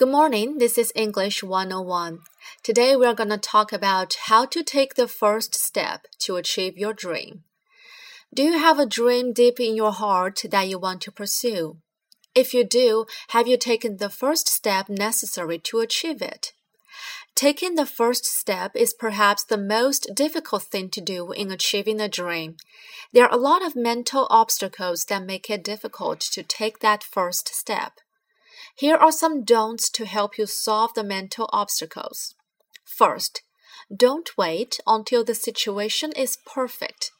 Good 0.00 0.08
morning. 0.08 0.56
This 0.56 0.78
is 0.78 0.94
English 0.96 1.42
101. 1.42 2.20
Today 2.62 2.96
we 2.96 3.04
are 3.04 3.12
going 3.12 3.28
to 3.28 3.36
talk 3.36 3.70
about 3.70 4.16
how 4.28 4.46
to 4.46 4.62
take 4.62 4.94
the 4.94 5.06
first 5.06 5.54
step 5.54 6.06
to 6.20 6.36
achieve 6.36 6.78
your 6.78 6.94
dream. 6.94 7.44
Do 8.32 8.42
you 8.42 8.58
have 8.58 8.78
a 8.78 8.86
dream 8.86 9.34
deep 9.34 9.60
in 9.60 9.76
your 9.76 9.92
heart 9.92 10.40
that 10.50 10.68
you 10.70 10.78
want 10.78 11.02
to 11.02 11.12
pursue? 11.12 11.76
If 12.34 12.54
you 12.54 12.64
do, 12.64 13.04
have 13.28 13.46
you 13.46 13.58
taken 13.58 13.98
the 13.98 14.08
first 14.08 14.48
step 14.48 14.88
necessary 14.88 15.58
to 15.58 15.80
achieve 15.80 16.22
it? 16.22 16.54
Taking 17.34 17.74
the 17.74 17.84
first 17.84 18.24
step 18.24 18.74
is 18.74 18.94
perhaps 18.94 19.44
the 19.44 19.58
most 19.58 20.12
difficult 20.14 20.62
thing 20.62 20.88
to 20.92 21.02
do 21.02 21.30
in 21.32 21.50
achieving 21.50 22.00
a 22.00 22.08
dream. 22.08 22.56
There 23.12 23.26
are 23.26 23.34
a 23.34 23.48
lot 23.50 23.62
of 23.62 23.76
mental 23.76 24.26
obstacles 24.30 25.04
that 25.10 25.26
make 25.26 25.50
it 25.50 25.62
difficult 25.62 26.20
to 26.20 26.42
take 26.42 26.78
that 26.78 27.04
first 27.04 27.54
step. 27.54 28.00
Here 28.76 28.96
are 28.96 29.12
some 29.12 29.44
don'ts 29.44 29.90
to 29.90 30.06
help 30.06 30.38
you 30.38 30.46
solve 30.46 30.94
the 30.94 31.04
mental 31.04 31.48
obstacles. 31.52 32.34
First, 32.84 33.42
don't 33.94 34.36
wait 34.36 34.78
until 34.86 35.24
the 35.24 35.34
situation 35.34 36.12
is 36.12 36.38
perfect. 36.46 37.10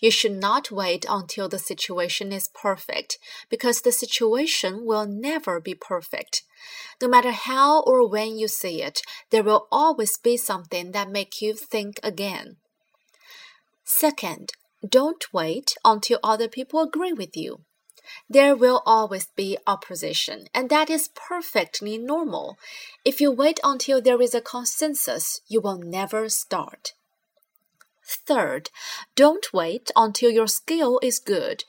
You 0.00 0.10
should 0.10 0.32
not 0.32 0.70
wait 0.70 1.06
until 1.08 1.48
the 1.48 1.58
situation 1.58 2.32
is 2.32 2.48
perfect 2.48 3.18
because 3.48 3.80
the 3.80 3.92
situation 3.92 4.84
will 4.84 5.06
never 5.06 5.60
be 5.60 5.74
perfect. 5.74 6.42
No 7.00 7.08
matter 7.08 7.32
how 7.32 7.82
or 7.82 8.08
when 8.08 8.38
you 8.38 8.48
see 8.48 8.82
it, 8.82 9.00
there 9.30 9.42
will 9.42 9.66
always 9.70 10.18
be 10.18 10.36
something 10.36 10.92
that 10.92 11.10
make 11.10 11.40
you 11.40 11.54
think 11.54 11.98
again. 12.02 12.56
Second, 13.84 14.52
don't 14.86 15.32
wait 15.32 15.74
until 15.84 16.18
other 16.22 16.48
people 16.48 16.80
agree 16.80 17.12
with 17.12 17.36
you. 17.36 17.60
There 18.28 18.56
will 18.56 18.82
always 18.86 19.26
be 19.36 19.58
opposition, 19.66 20.46
and 20.54 20.70
that 20.70 20.90
is 20.90 21.08
perfectly 21.14 21.98
normal. 21.98 22.58
If 23.04 23.20
you 23.20 23.30
wait 23.30 23.60
until 23.62 24.00
there 24.00 24.20
is 24.20 24.34
a 24.34 24.40
consensus, 24.40 25.40
you 25.46 25.60
will 25.60 25.78
never 25.78 26.28
start. 26.28 26.92
Third, 28.06 28.70
don't 29.14 29.52
wait 29.52 29.90
until 29.96 30.30
your 30.30 30.46
skill 30.46 31.00
is 31.02 31.18
good. 31.18 31.64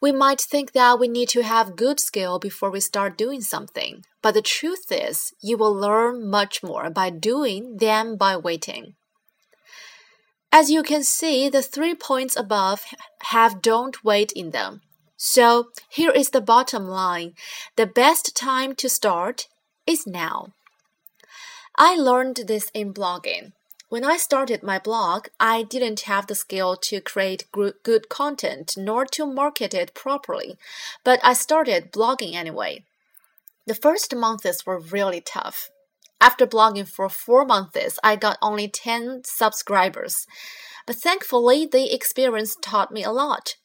We 0.00 0.12
might 0.12 0.40
think 0.40 0.72
that 0.72 0.98
we 0.98 1.08
need 1.08 1.28
to 1.30 1.42
have 1.42 1.76
good 1.76 1.98
skill 1.98 2.38
before 2.38 2.70
we 2.70 2.80
start 2.80 3.18
doing 3.18 3.40
something, 3.40 4.04
but 4.22 4.34
the 4.34 4.42
truth 4.42 4.90
is, 4.90 5.32
you 5.40 5.56
will 5.56 5.74
learn 5.74 6.28
much 6.28 6.62
more 6.62 6.88
by 6.90 7.10
doing 7.10 7.78
than 7.78 8.16
by 8.16 8.36
waiting. 8.36 8.94
As 10.52 10.70
you 10.70 10.82
can 10.82 11.04
see, 11.04 11.48
the 11.48 11.62
three 11.62 11.94
points 11.94 12.36
above 12.36 12.84
have 13.22 13.60
don't 13.60 14.02
wait 14.02 14.32
in 14.32 14.50
them. 14.50 14.82
So 15.20 15.70
here 15.88 16.12
is 16.12 16.30
the 16.30 16.40
bottom 16.40 16.86
line. 16.86 17.34
The 17.74 17.86
best 17.86 18.36
time 18.36 18.76
to 18.76 18.88
start 18.88 19.48
is 19.84 20.06
now. 20.06 20.52
I 21.76 21.96
learned 21.96 22.44
this 22.46 22.70
in 22.72 22.94
blogging. 22.94 23.52
When 23.88 24.04
I 24.04 24.16
started 24.16 24.62
my 24.62 24.78
blog, 24.78 25.26
I 25.40 25.64
didn't 25.64 26.02
have 26.02 26.28
the 26.28 26.36
skill 26.36 26.76
to 26.82 27.00
create 27.00 27.50
good 27.52 28.08
content 28.08 28.74
nor 28.76 29.04
to 29.06 29.26
market 29.26 29.74
it 29.74 29.92
properly, 29.92 30.56
but 31.02 31.18
I 31.24 31.32
started 31.32 31.90
blogging 31.90 32.34
anyway. 32.34 32.84
The 33.66 33.74
first 33.74 34.14
months 34.14 34.64
were 34.64 34.78
really 34.78 35.20
tough. 35.20 35.70
After 36.20 36.46
blogging 36.46 36.88
for 36.88 37.08
four 37.08 37.44
months, 37.44 37.98
I 38.04 38.14
got 38.14 38.38
only 38.40 38.68
10 38.68 39.22
subscribers. 39.24 40.26
But 40.86 40.96
thankfully, 40.96 41.66
the 41.66 41.92
experience 41.92 42.56
taught 42.60 42.92
me 42.92 43.02
a 43.02 43.10
lot. 43.10 43.56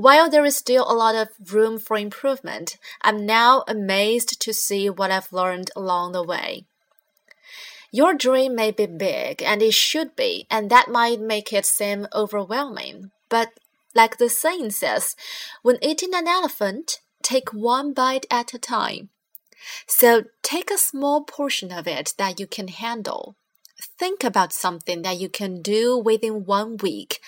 While 0.00 0.30
there 0.30 0.46
is 0.46 0.56
still 0.56 0.90
a 0.90 0.96
lot 0.96 1.14
of 1.14 1.52
room 1.52 1.78
for 1.78 1.98
improvement, 1.98 2.78
I'm 3.02 3.26
now 3.26 3.64
amazed 3.68 4.40
to 4.40 4.54
see 4.54 4.88
what 4.88 5.10
I've 5.10 5.30
learned 5.30 5.70
along 5.76 6.12
the 6.12 6.22
way. 6.22 6.64
Your 7.92 8.14
dream 8.14 8.54
may 8.54 8.70
be 8.70 8.86
big, 8.86 9.42
and 9.42 9.60
it 9.60 9.74
should 9.74 10.16
be, 10.16 10.46
and 10.50 10.70
that 10.70 10.88
might 10.88 11.20
make 11.20 11.52
it 11.52 11.66
seem 11.66 12.06
overwhelming. 12.14 13.10
But, 13.28 13.50
like 13.94 14.16
the 14.16 14.30
saying 14.30 14.70
says, 14.70 15.16
when 15.60 15.76
eating 15.82 16.14
an 16.14 16.26
elephant, 16.26 17.00
take 17.22 17.52
one 17.52 17.92
bite 17.92 18.24
at 18.30 18.54
a 18.54 18.58
time. 18.58 19.10
So, 19.86 20.24
take 20.42 20.70
a 20.70 20.78
small 20.78 21.24
portion 21.24 21.70
of 21.70 21.86
it 21.86 22.14
that 22.16 22.40
you 22.40 22.46
can 22.46 22.68
handle. 22.68 23.36
Think 23.98 24.24
about 24.24 24.54
something 24.54 25.02
that 25.02 25.20
you 25.20 25.28
can 25.28 25.60
do 25.60 25.98
within 25.98 26.46
one 26.46 26.78
week 26.78 27.19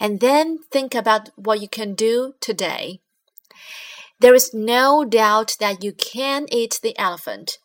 and 0.00 0.20
then 0.20 0.58
think 0.72 0.94
about 0.94 1.28
what 1.36 1.60
you 1.60 1.68
can 1.68 1.94
do 1.94 2.34
today. 2.40 3.00
There 4.18 4.34
is 4.34 4.52
no 4.52 5.04
doubt 5.04 5.56
that 5.60 5.84
you 5.84 5.92
can 5.92 6.46
eat 6.50 6.80
the 6.82 6.98
elephant, 6.98 7.58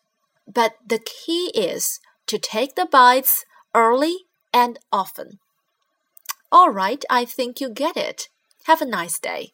but 0.46 0.76
the 0.86 0.98
key 0.98 1.50
is 1.54 1.98
to 2.26 2.38
take 2.38 2.76
the 2.76 2.86
bites 2.86 3.44
early 3.74 4.26
and 4.52 4.78
often. 4.92 5.38
All 6.52 6.70
right, 6.70 7.04
I 7.10 7.24
think 7.24 7.60
you 7.60 7.68
get 7.68 7.96
it. 7.96 8.28
Have 8.64 8.80
a 8.80 8.86
nice 8.86 9.18
day. 9.18 9.52